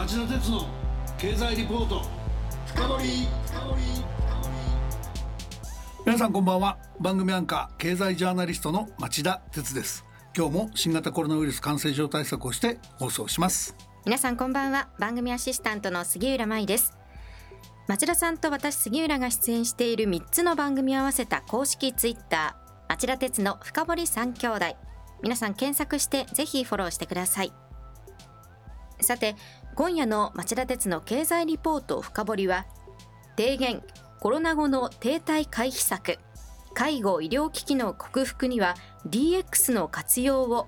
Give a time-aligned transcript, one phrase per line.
[0.00, 0.66] 町田鉄の
[1.18, 2.00] 経済リポート。
[2.64, 3.28] 深掘
[6.06, 6.78] 皆さんこんばんは。
[6.98, 10.06] 番組アンカー経済ジャーナリストの町田鉄です。
[10.34, 13.76] 今日も新型コロナウイルス感染症対策をして放送します。
[14.06, 14.88] 皆さんこんばんは。
[14.98, 16.96] 番組アシスタントの杉浦舞です。
[17.86, 24.64] 町田さんと私杉浦が出演している3つの番組を合わせた公式ツイッター町田鉄の深堀三兄弟。
[25.22, 27.52] 皆さん検索してぜひフォローしてください。
[29.02, 29.34] さて
[29.74, 32.66] 今夜の町田鉄の経済リポート深掘は
[33.36, 33.82] 提言
[34.20, 36.18] コロナ後の停滞回避策
[36.74, 38.74] 介護医療危機の克服には
[39.08, 40.66] DX の活用を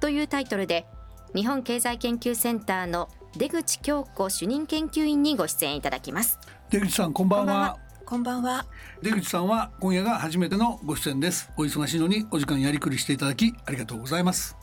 [0.00, 0.86] というタイトルで
[1.34, 6.38] 日本経済研究センターの出口京子主任研究員にご出演いただきます。
[6.70, 7.78] 出口さんこんばんは。
[8.04, 8.66] こんばんは。
[9.00, 11.50] 出口さんは今夜が初めてのご出演です。
[11.56, 14.61] お忙しいのにお時間やりくりしていただきありがとうございます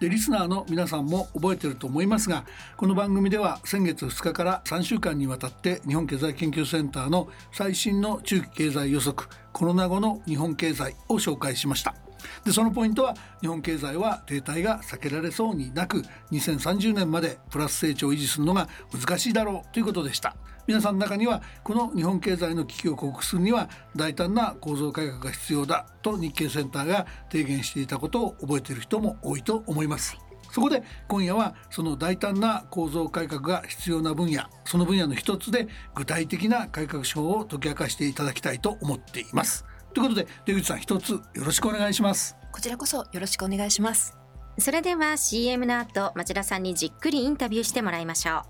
[0.00, 2.44] でリスナーの皆さんも覚えてると思いますが
[2.76, 12.07] この番組では先月2日から3週間にわたって日本経済研究センターの最新の中期経済予測コロナ後の日本経済を紹介しました。
[12.44, 16.02] でそのポイントは日本経済は停滞が避けられそうになく
[16.32, 20.36] 2030年までプラス成長を維持するのが難しいだろうということでした。
[20.66, 30.18] 皆さんの中にはこの日本経済の危機を克服するには大胆な構造改革が必要だと日経センターが提言していたことを覚えている人も多いと思います。
[30.50, 39.67] そこで今夜はその大胆な構造改革が必要な分野その分野の一つで具体的な改革手法を解き明かしていただきたいと思っています。
[39.94, 42.36] ということで出口さん一つよろしくお願いします。
[42.52, 44.16] こちらこそよろしくお願いします。
[44.58, 48.42] それでは CM の後町田さんにじっくりインタビューしてもらいましょう。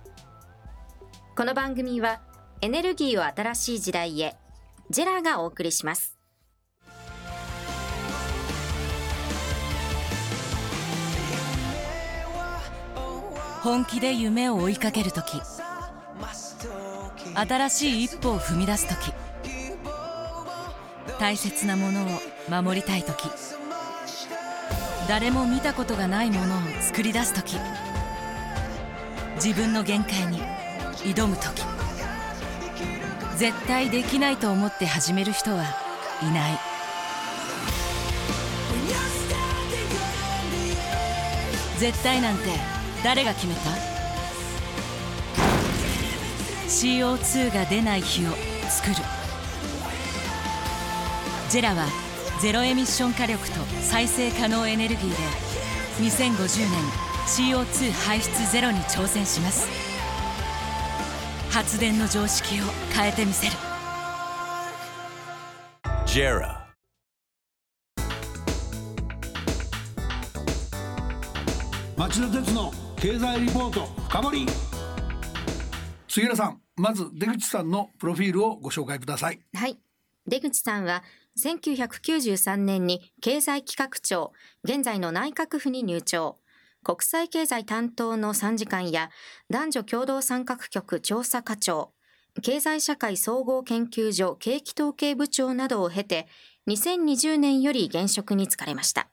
[1.37, 2.21] この番組は
[2.61, 4.37] エネルギーを新しい時代へ
[4.91, 6.19] ジェラがお送りします。
[13.63, 15.41] 本気で夢を追いかける時
[17.35, 19.13] 新しい一歩を踏み出す時
[21.19, 22.07] 大切なものを
[22.49, 23.29] 守りたい時。
[25.09, 27.57] 誰も見たことがないものを作り出す時。
[29.37, 30.41] 自分の限界に
[30.99, 31.63] 挑む時。
[33.37, 35.65] 絶対できないと思って始める人は
[36.23, 36.59] いない。
[41.79, 42.43] 絶対なんて
[43.03, 43.61] 誰が決めた
[46.67, 48.31] ？CO2 が出ない日を
[48.69, 49.18] 作る。
[51.51, 51.87] ジェラは
[52.43, 55.17] ゼロエミッション火力と再生可能エネルギーで
[55.99, 56.83] 2050年
[57.27, 59.67] CO2 排出ゼロに挑戦します。
[61.51, 62.65] 発電の常識を
[62.95, 63.53] 変えてみせる。
[66.05, 66.59] JERA
[71.97, 74.47] 町田鉄の経済リポート深掘
[76.09, 79.41] 杉浦さんまず出口さんのプロフィールをご紹介ください。
[79.55, 79.79] はい。
[80.27, 81.03] 出口さんは
[81.39, 84.33] 1993年に経済企画庁
[84.65, 86.39] 現在の内閣府に入庁
[86.83, 89.11] 国際経済担当の参事官や
[89.51, 91.93] 男女共同参画局調査課長、
[92.43, 96.29] 経済社会総合研究所景気統計部長などを経て、
[96.69, 99.09] 2020年より現職に就かれました。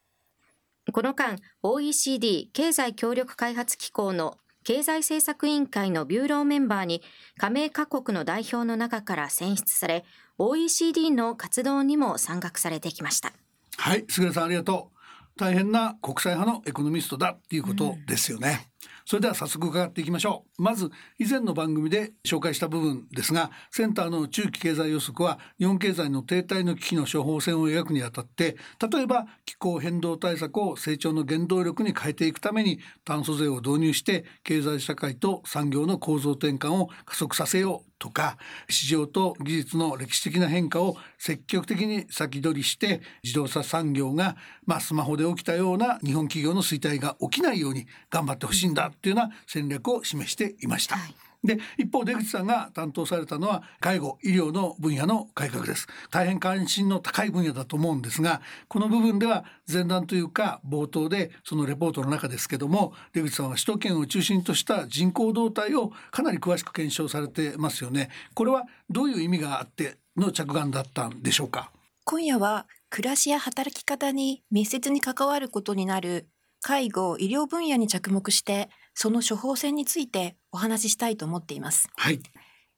[0.94, 7.02] この間、OECD 経済協力開発機構の経済政策委員会のビューローメンバーに
[7.38, 10.06] 加盟各国の代表の中から選出され、
[10.38, 13.34] OECD の活動にも参画されてきました。
[13.78, 14.96] はい、菅さんありがとう。
[15.38, 18.70] 大変な国際派のエコノミストだっていうことですよね。
[19.06, 20.62] それでは早速伺っていきましょう。
[20.62, 28.58] まず以前の番組で紹介した部分ですが、センターの中期経済予測は日本経済の停滞の危機の処方箋を描くにあたって、
[28.92, 38.38] 例えば気候変動対策を成長の原動力に変えていくために炭素税を導入して経済社会と産業の構造転換を加速させようとか
[38.70, 44.36] 市場と技術の歴史的な変化を積極的に先取りして自動車産業が、
[44.66, 50.98] まあ、スマホで起きたような日本企業の衰退が起きないように頑張ってほしいんだというような戦略を示していました。
[50.98, 51.16] はい。
[51.44, 55.86] で一方出口さんが担当されたのは介護医療の分野の改革です。
[56.10, 68.10] 大変関心の高い分野だと思うんですがこの部分では前段というか冒頭でそのレポートの中ですけども出口さんは首都圏を中心とした人口動態をかなり詳しく検証されてますよね。
[68.34, 71.70] これはどういう意味があっての着眼だったんでしょうか？
[72.06, 76.28] 今夜は暮らしや働き方に密接に関わることになる
[76.68, 81.88] 介護医療分野に着目してその処方箋についてお話ししたいと思っています。
[81.96, 82.20] はい。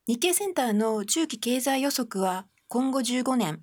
[0.07, 3.61] 日経センターの中期経済予測は今後15年、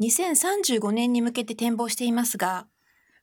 [0.00, 2.66] 2035年に向けて展望していますが、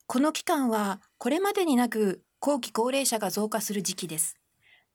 [0.05, 4.38] この期間はこれまでになく後期高齢者が増加する時期です。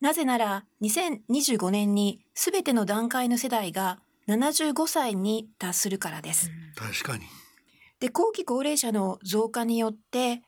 [0.00, 6.50] なぜなら2025年に全ての段階の世代が75歳に達するからです。
[6.76, 7.26] 確かに。
[8.00, 10.40] で、後期高齢者の増加によって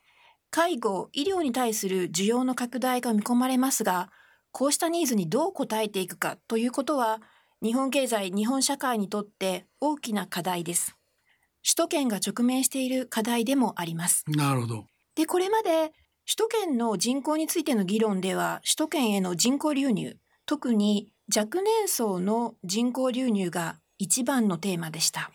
[0.55, 4.09] 介護、医療に対する需要の拡大が見込まれますが、
[4.53, 7.21] こうしたニーズにどう応えていくかということは、
[7.61, 10.95] 日本経済、日本社会にとって大きな課題です。
[11.61, 14.23] 首都圏が直面している課題でもあります。
[14.29, 14.85] なるほど。
[15.15, 15.91] で、これまで
[16.25, 20.15] 首都圏の人口についての議論では、首都圏への人口流入、
[20.45, 25.31] 特に若年層の人口流入が一番のテーマでした。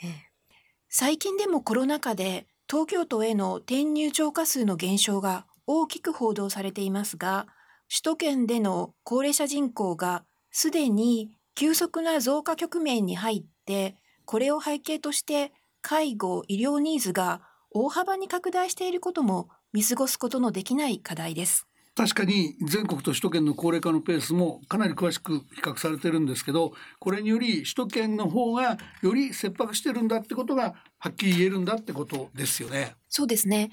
[0.88, 7.48] 最近でもコロナ禍で東京都への転入超過数の減少が大きく報道されていますが、
[7.88, 15.52] 首都圏での高齢者人口がすでに急速な増加局面に入って、これを背景として
[15.82, 21.66] 介護・医療ニーズが大幅に拡大していることも見過ごすことのできない課題です。
[21.96, 32.94] 確かに全国と首都圏の高齢化のペースもかなり詳しく比較されてるんですけどこれにより首都圏の方がより切迫してるんだってことがはっきり言えるんだってことですよね。
[33.08, 33.70] そうですね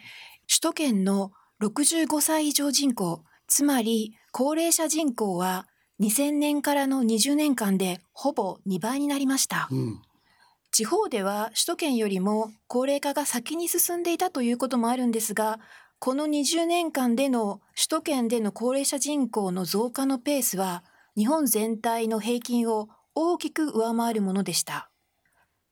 [0.48, 1.31] 首都圏の
[1.62, 5.68] 65歳以上人口つまり高齢者人口は
[6.02, 9.68] 2000年からの20年間でほぼ2倍になりました。
[9.72, 10.02] うん
[10.72, 15.60] 地方では首都圏よりも高齢化が先に進んでいたということもあるんですが
[15.99, 20.83] この20年間での首都圏での高齢者人口の増加のペースは
[21.15, 24.91] 日本全体の平均を大きく上回るものでした。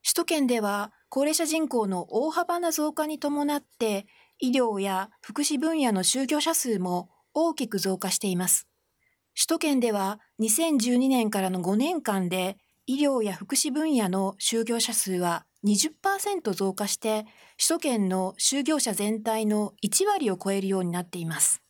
[0.03, 4.07] 首都圏では高齢者人口の大幅な増加に伴って
[4.39, 8.67] 医療や福祉分野の就業者数も大きく増加しています。
[9.35, 12.57] 首都圏では2012年からの5年間で
[12.87, 17.25] 医療や福祉分野の就業者数は20%増加して
[17.57, 21.61] 首都圏の就業者全体の1割を超えるようになっています。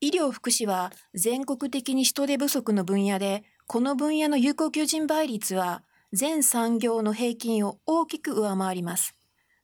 [0.00, 5.82] 医療福祉は全国的に人手不足の分野で、この分野の有効求人倍率は
[6.12, 9.14] 全産業の平均を大きく上回ります。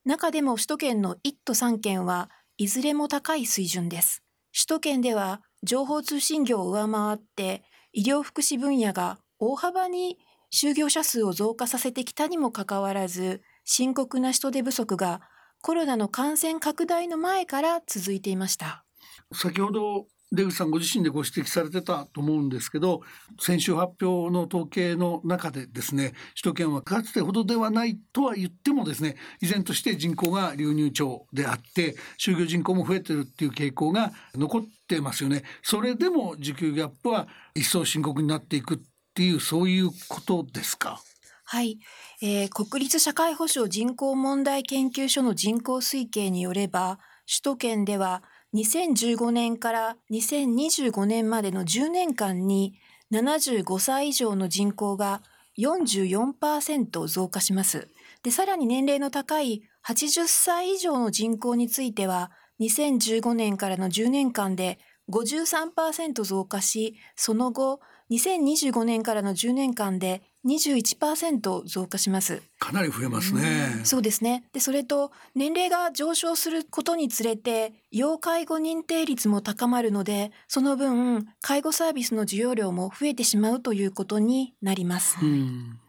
[0.05, 4.23] 中でも首都圏の1都3県はいずれも高い水準です。
[4.52, 7.62] 首都圏では情報通信業を上回って
[7.93, 10.19] 医療福祉分野が大幅に
[10.52, 15.20] 就業者数を増加させてきたにもかかわらず、深刻な人手不足が
[15.61, 18.87] コロナの感染拡大の前から続いていました。
[19.35, 23.03] 先ほど出口さんご自身でご指摘されてたと思うんですけど
[23.38, 38.79] 先週発表の統計の中でですね首都圏はかつてほどではないとは言ってもですね依然として人口が流入町であって就業人口も増えてるっていう傾向が残ってますよねそれでも需給ギャップは一層深刻になっていくっ
[39.15, 41.03] ていうそういうことですか？
[41.50, 41.78] はい、
[42.20, 48.22] えー、国立社会保障人口問題研究所の人口推計によれば首都圏では
[48.54, 52.74] 2015年から2025年までの10年間に
[53.14, 55.22] 75歳以上の人口が
[55.58, 57.88] 44%増加します。
[58.22, 62.30] で、さらに年齢の高い80歳以上の人口については
[62.60, 64.78] 2015年からの10年間で
[65.10, 67.80] 53%増加し、その後
[68.10, 72.43] 2025年からの10年間で21%増加します。
[72.58, 73.82] かなり増えますね。
[73.84, 74.44] そうですね。
[74.52, 85.19] で、それと年齢が上昇することにつれて、要介護認定率も高まるので、その分、介護サービスの需要量も増えてしまうということになります。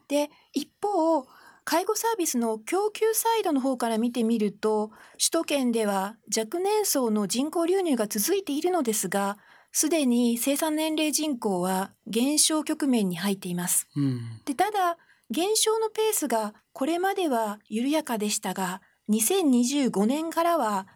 [0.09, 1.25] で、一方、
[1.63, 9.37] 介護サービスの供給サイドの方から見てみると、首都圏では若年層の人口流入が続いているのですが、
[9.71, 13.87] すでに生産年齢人口は減少局面に入っています。
[13.95, 14.97] うん、でただ
[15.29, 20.87] 減少のペースがこれまでは緩やかでしたが2025年からは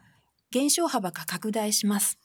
[0.52, 2.18] 減少幅が拡大します。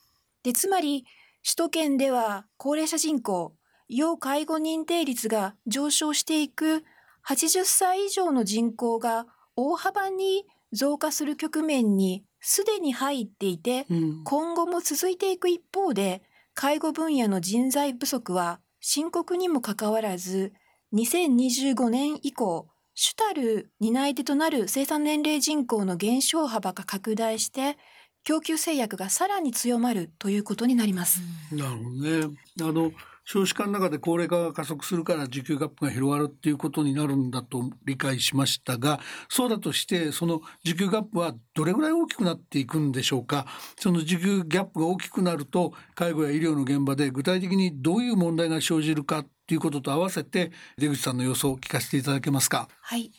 [0.43, 1.05] でつまり
[1.43, 3.53] 首都圏では高齢者人口
[3.87, 6.83] 要介護認定率が上昇していく
[7.27, 9.25] 80歳以上の人口が
[9.55, 16.21] 大幅に増加する局面にすでに入っていて、うん、今後も続いていく一方で
[16.61, 20.51] 介護分野の人材不足は深刻にもかかわらず、
[20.93, 27.77] 2025年以降、主たる担い手となる生産年齢人口の減少幅が拡大して、
[28.25, 31.21] 供給制約がさらに強まるということになります。
[31.49, 31.89] なるほど
[32.27, 32.37] ね。
[32.59, 32.91] あの
[33.31, 43.45] 少子化の中で高齢化が加速するから需給ギャップが広がるっていうことになるんだと理解しましたがそうだとしてその需給ギャップはどれぐらい大きくなっていくんでしょうか？
[43.79, 52.67] その需給ギャップが大きくなると介護や医療の現場で具体的にどういう問題が生じるかということと合わせて出口さんの予想を聞かせていただけますか？
[52.81, 53.11] はい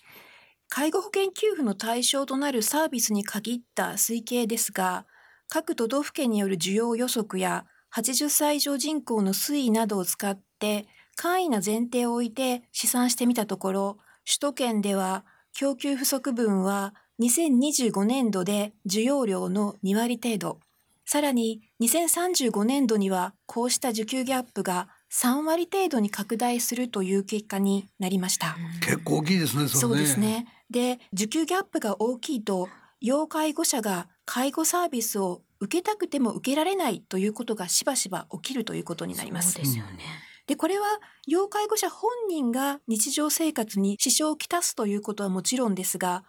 [0.68, 5.06] 介護保険給付の対象となるサービスに限った推計ですが
[5.48, 7.64] 各都道府県による需要予測や
[7.94, 20.60] 80歳以上人口の推移などを使って簡易な前提を置いて試算してみたところ、首都圏では供給不足分は2025年度で需要量の2割程度、
[21.04, 28.56] さらに2035年度にはこうした需給ギャップが3割程度に拡大するという結果になりました。
[28.80, 29.66] 結構大きいですね。
[29.66, 30.46] そ、ね、うですね。
[30.70, 32.68] で、需給ギャップが大きいと、
[33.00, 39.56] 要介護者が介護サービスを受けたくても受けられないということがしばしば起きるということになります。
[39.56, 39.98] ですよね。
[40.46, 40.86] で、これは
[41.26, 46.24] 要介護者本人が日常生活に支障をきたすということはもちろんですが、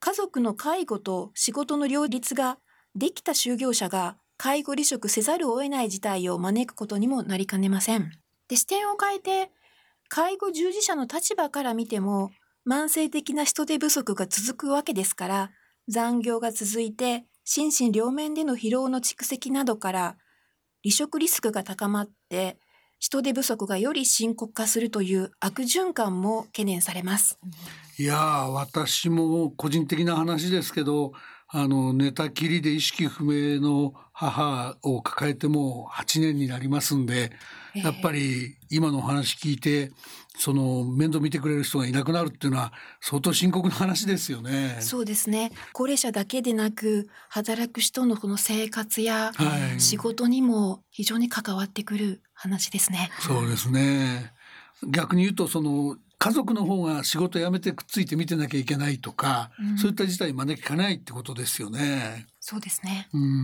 [0.00, 2.58] 家族の介護と仕事の両立が
[2.94, 8.10] できた就業者が介護離職せざるを得ない事態を招くことにもなりかねません。
[8.48, 9.50] で、視点を変えて、
[10.08, 12.30] 介護従事者の立場から見ても、
[12.66, 15.50] 慢性的な人手不足が続くわけですから、
[15.88, 20.16] 残業が続いて、心身両面での疲労の蓄積などから、
[20.84, 22.58] 離職リスクが高まって、
[22.98, 27.38] 人手不足がより深刻化するという悪循環も懸念されます。
[27.98, 31.12] いや私も個人的な話ですけど、
[31.48, 37.32] あの寝たきりで意識不明の母を抱えても8年になりますんで、
[37.74, 39.90] やっぱり今のお話聞いて
[40.38, 44.78] その面倒見てくれる人がいなくなるっていうのは相当深刻な話ですよね。
[44.80, 45.50] そうですね。
[45.72, 49.32] 高齢者だけでなく働く人のこの生活や
[49.78, 53.10] 仕事にも非常に関わってくる話ですね。
[53.18, 54.32] そうですね。
[54.86, 62.26] 逆に言うとその家族の方が仕事辞めてくっついて見てなきゃいけないとか、うん、そういった事態招きかないってことですよね。
[62.40, 63.08] そうですね。
[63.12, 63.42] うん。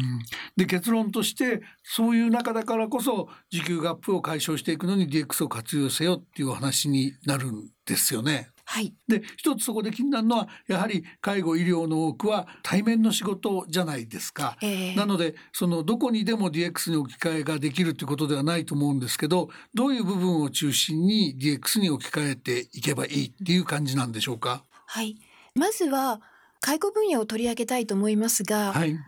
[0.57, 8.49] で結論としてそういう中だからこそ時給ガップを解消していくのに DX を活用せよっていう話になるんですよね。
[8.67, 24.65] はい、で一つそこで気になるのはやはり介護医療の多くは対面の仕事じゃないですか、えー、なのでそのどこにでも DX に置き換えができるということではないと思うんですけどどういう部分を中心に DX に置き換えていけばいいっていう感じなんでしょうか？
[24.87, 25.17] はい。
[25.55, 26.21] まずは
[26.61, 28.99] 介護分野を取り上げたいと思いますが、はい、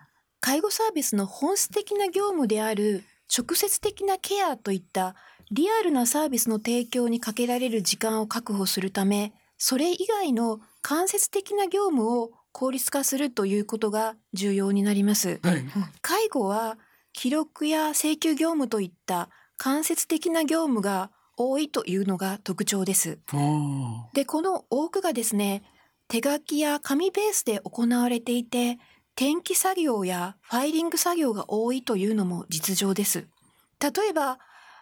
[0.40, 3.04] 介護サービスの本質的な業務である
[3.36, 5.16] 直接的なケアといった
[5.50, 15.40] リアルなサービスの提供にかけられる時間を確保するためそれ以外の間接的な業務を効率化するということが重要になります。
[15.42, 15.64] はい、
[16.00, 16.78] 介護は
[17.12, 23.18] 記録や請求業務といった間接的な業務が多いというのが特徴です。
[24.14, 25.62] で、この多くがですね、
[26.08, 28.78] 手書きや紙ベースで行われていて、
[29.16, 33.26] 転記作業やファイリング作業が多いというのも実情です。
[33.80, 34.38] 例えば、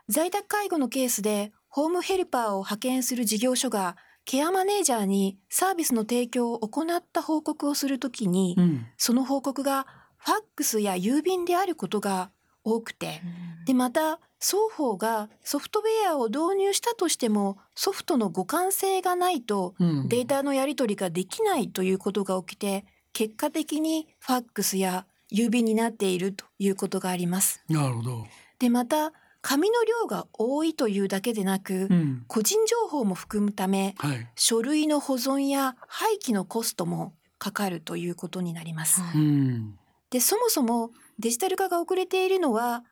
[0.08, 12.30] 在宅介護のケースでホームヘルパーを派遣する事業所がケアマネージャーにサービスの提供を行った報告をするときに、うん、その報告がファックスや郵便であることが
[12.64, 13.20] 多くて、
[13.58, 19.74] うん、で、また、双方がソフトウェアを導入したとしても、ソフトの互換性がないと、
[20.08, 27.62] データのやり取りができないということが起きて、結果的にファックスや郵便になっているということがあります。
[27.68, 28.26] なるほど。
[28.58, 29.12] で、また、
[29.46, 39.02] 紙の量が多いというだけでなく、うん、個人情報も含むため、はい、書類の保存や廃棄のコストもかかるということになります。
[39.14, 42.84] うん、でそもそもデジタル化が遅れているのは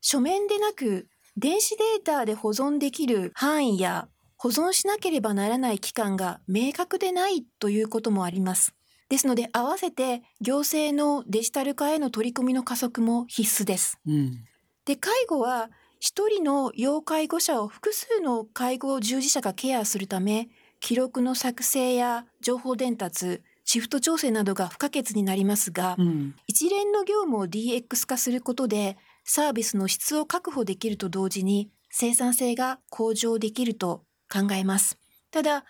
[0.00, 8.74] 書面でなく電子データで保存できる範囲や保存しなければならない期間が明確でないということもあります。
[9.08, 14.00] ですので合わせて行政のデジタル化への取り組みの加速も必須です。
[14.08, 14.44] うん、
[14.84, 15.70] で介護は
[16.00, 20.48] 一人の要介護者を複数の介護従事者がケアするため、
[20.80, 34.02] 記録の作成や情報伝達、シフト調整などが不可欠になりますが、うん、一連の業務を DX 化することで、サービスの質を確保できると同時に、生産性が向上できると
[34.32, 34.98] 考えます。
[35.30, 35.66] ただ、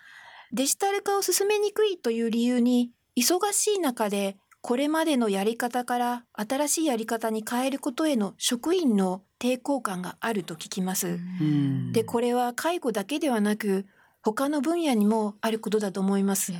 [0.53, 11.19] デジタル化を進めにくいという理由に、忙しい中でこれまでのやり方から新しいやり方に変えることへの職員の抵抗感があると聞きます。
[11.91, 13.87] で、これは介護だけではなく、
[14.21, 16.53] 他の分野にもあることだと思います。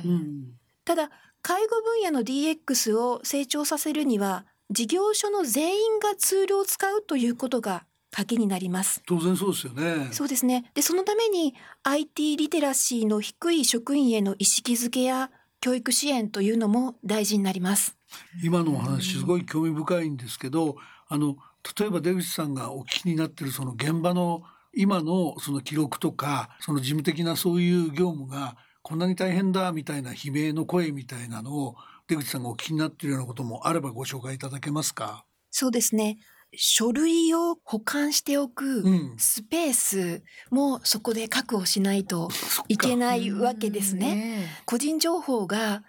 [0.84, 1.10] ただ、
[1.42, 9.00] 介護分野の DX を成長させるには、事業所の全員がツールを使うということが鍵になります。
[9.06, 10.08] 当然そうですよね。
[10.10, 10.70] そうですね。
[10.74, 17.96] で、そのために IT リテラシーの低い職員への意識づけや教育支援というのも大事になります。
[18.42, 20.76] 今のお話すごい興味深いんですけど、
[21.08, 21.36] あの
[21.78, 24.42] 例えば出口さんがお聞きになってるその現場の
[24.74, 31.76] 今のその記録とかその事務的なそういう業務がこんなに大変だみたいな悲鳴の声みたいなのを
[32.08, 35.24] 出口さんがお聞きになっているようなこともあればご紹介いただけますか？
[35.50, 36.18] そうですね。
[36.54, 38.84] 書類を保管しておく
[39.16, 42.28] スペースもそこで確保しないと
[42.68, 44.48] いけないわけですね。
[44.66, 45.82] 個人情報が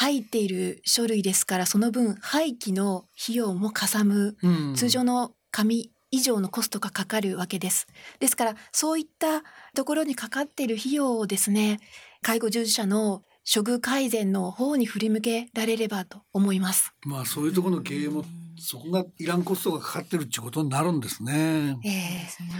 [0.00, 4.36] 入っている書類ですからその分廃棄の費用もかさむ、
[4.76, 7.88] 通常の紙以上のコストがかかるわけです。
[8.20, 9.42] ですからそういった
[9.74, 11.80] ところにかかっている費用をですね
[12.22, 16.92] 介護従事者の処遇改善の方に振り向けられればと思います。
[17.06, 18.24] まあそういうところの経営も
[18.58, 21.78] そこがいらんコストがかかってるっていうことになるんですね。
[21.84, 21.88] え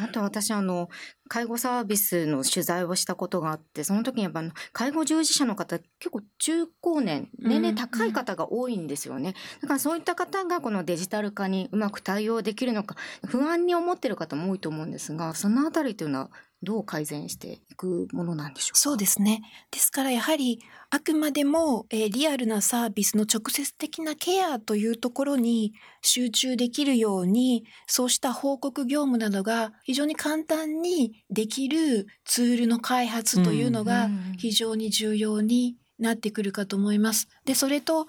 [0.01, 0.89] ー、あと私あの
[1.29, 4.43] 介護サービスの取材をしたことがあってその時にやっぱ
[4.73, 16.31] 介護従事者の方結構中高年年齢高い方が多いんですよね、だからそういった方がこのデジタル化にうまく対応できるのか不安に思ってる方も多いと思うんですがそのあたりというのは
[16.63, 18.79] どう改善していくものなんでしょうか？
[18.81, 19.43] そうですね。
[19.71, 20.61] ですからやはり
[20.91, 25.73] あくまでも、えー、リアルなサービスの直接的なケアというところに
[26.03, 37.29] 集中できるように、そうした報告業務などが非常に簡単にできるツールの開発というのが非常に重要になってくるかと思います。
[37.45, 38.07] で、それと、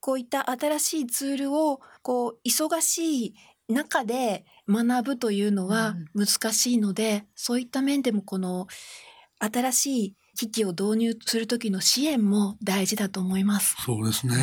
[0.00, 3.34] こういった新しいツールを、こう、忙しい
[3.68, 8.66] 中で学ぶというのは難しいので、うん、そういった面でもこの
[9.38, 13.74] 新しい機器を導入する時の支援も大事だと思います。
[13.84, 14.36] そうですね。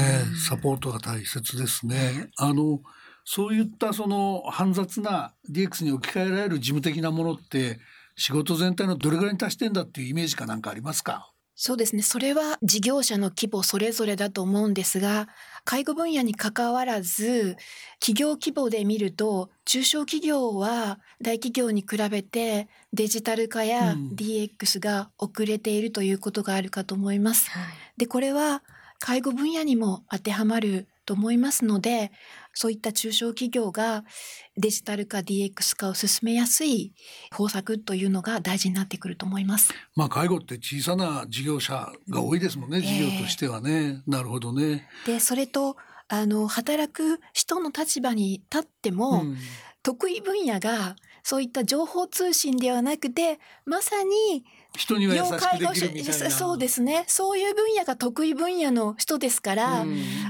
[0.47, 2.29] サポートが大切ですね。
[2.37, 2.81] あの
[3.23, 7.79] そういったその煩雑な DX に置き換えられる事務的なものって
[8.15, 11.31] 仕事全体のどれぐらいに達してんだっていうイメージかなんかありますか？
[11.59, 12.03] そうですね。
[12.03, 15.27] それは事業者の規模それぞれだと思うんですが、
[15.65, 17.57] 介護分野に関わらず、
[17.99, 27.49] 企業規模で見ると、中小企業は大企業に比べてデジタル化や DX が遅れているということがあるかと思います。
[27.55, 27.61] うん
[27.97, 28.61] で、これは
[28.99, 32.11] 介護分野にも当てはまると思いますので、
[32.57, 34.03] そういった中小企業が
[34.57, 36.91] デジタル化 DX 化を進めやすい
[37.31, 39.71] 方策というのが大事になってくると思います。
[39.95, 44.01] まあ介護って小さな事業者が多いですもんね、事業としてはね。
[44.07, 44.89] なるほどね。
[45.05, 49.37] で、それとあの働く人の立場に立っても、うん、
[49.83, 54.45] 得意分野がそういった情報通信ではなくてまさに
[54.77, 56.31] 人には優しくできるみたいな。
[56.31, 57.03] そうですね。
[57.07, 59.85] そういう分野が得意分野の人ですから、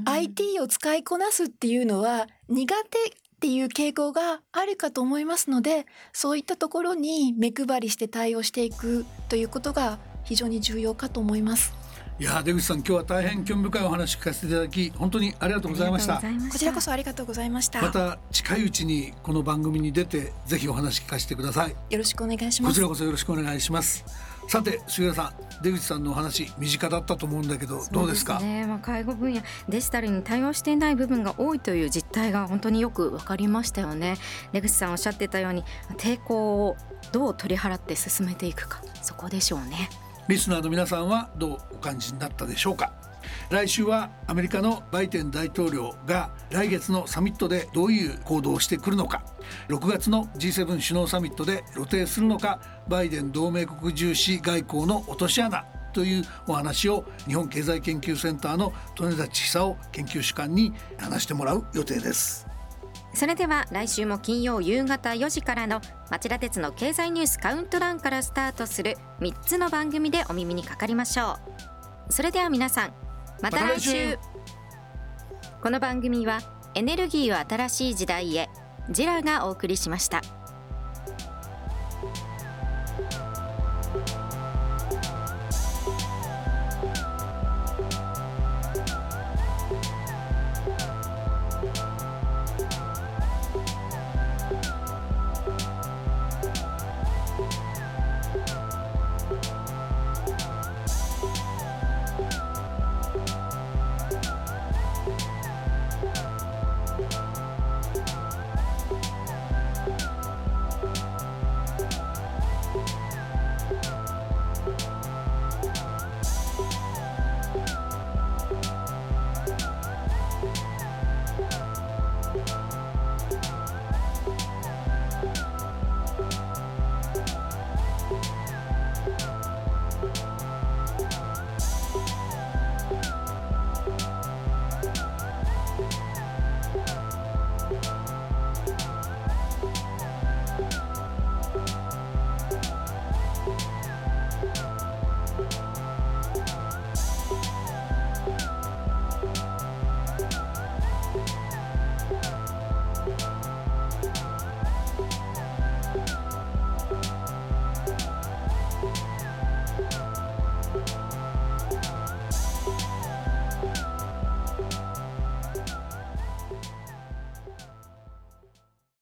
[0.05, 11.73] IT を使いこなすっていうのは苦手っていう傾向があるかと思いますのでそういったところに目配りして対応していくということが非常に重要かと思います。
[12.19, 16.19] いや出口さん今日は大変興味深いお話聞かせていただき本当にありがとうございました。
[16.51, 17.79] こちらこそありがとうございました。
[17.79, 21.75] また近いうちにこの番組に出てぜひお話聞かせてください。
[21.91, 22.71] よろしくお願いします。
[22.71, 24.03] こちらこそよろしくお願いします
[24.47, 25.33] さて杉浦さん
[25.63, 28.39] 出口さんのお話身近だったと思うんだけどどうですか？
[28.39, 34.15] ね、まあ、介護分野デジタルに対応していない部分が多いという実態が本当によく分かりましたよね。
[34.53, 35.63] 出口さんおっしゃってたように
[35.97, 36.77] 抵抗を
[37.12, 39.89] どう取り払って進めていくかそこでしょうね。
[40.27, 42.93] リスナーの皆さんはどうお感じになったでしょうか？
[43.49, 49.23] 来週はアメリカのバイデン大統領が来月のサミットでどういう行動をしてくるのか。
[49.69, 52.59] 6月の G7 首脳サミットで露呈するのか。
[52.87, 62.47] バイデン同盟国重視外交の落とし穴というお話を日本経済研究センターの利根田千久夫研究主幹に話してもらう予定です。
[63.13, 71.39] それでは来週も金曜夕方4時からの町田鉄の経済ニュースカウントダウンからスタートする3つの番組でお耳にかかりましょ
[72.09, 72.13] う。
[72.13, 73.06] それでは皆さん
[73.41, 74.17] また来週
[75.62, 76.39] この番組は
[76.73, 78.50] エネルギーを新しい時代へ
[78.89, 80.21] ジラがお送りしました。